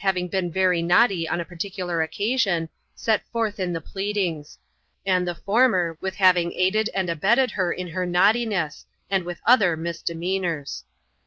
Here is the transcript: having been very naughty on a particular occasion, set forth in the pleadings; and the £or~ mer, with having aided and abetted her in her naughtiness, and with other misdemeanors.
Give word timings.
having 0.03 0.27
been 0.27 0.49
very 0.51 0.81
naughty 0.81 1.29
on 1.29 1.39
a 1.39 1.45
particular 1.45 2.01
occasion, 2.01 2.67
set 2.95 3.21
forth 3.27 3.59
in 3.59 3.71
the 3.71 3.79
pleadings; 3.79 4.57
and 5.05 5.27
the 5.27 5.37
£or~ 5.45 5.69
mer, 5.69 5.95
with 6.01 6.15
having 6.15 6.51
aided 6.53 6.89
and 6.95 7.07
abetted 7.07 7.51
her 7.51 7.71
in 7.71 7.85
her 7.89 8.03
naughtiness, 8.07 8.83
and 9.11 9.23
with 9.23 9.39
other 9.45 9.77
misdemeanors. 9.77 10.83